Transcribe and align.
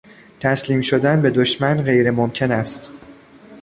تسلیم 0.39 0.81
شدن 0.81 1.21
به 1.21 1.29
دشمن 1.29 1.81
غیر 1.81 2.11
ممکن 2.11 2.51
است. 2.51 2.91